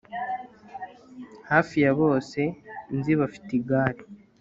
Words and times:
Hafi 1.49 1.77
ya 1.83 1.91
bose 2.01 2.41
nzi 2.95 3.13
bafite 3.21 3.49
igare 3.59 4.01